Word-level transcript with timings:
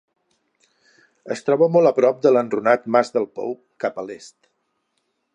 Es 1.35 1.43
troba 1.49 1.67
molt 1.75 1.89
a 1.89 1.91
prop 1.99 2.23
de 2.25 2.31
l'enrunat 2.33 2.87
Mas 2.95 3.13
del 3.17 3.27
Pou, 3.39 3.53
cap 3.85 4.01
a 4.03 4.07
l'Est. 4.07 4.37